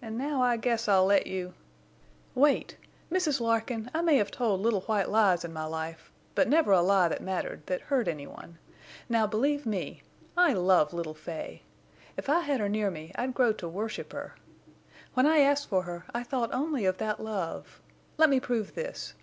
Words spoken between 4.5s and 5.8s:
little white lies in my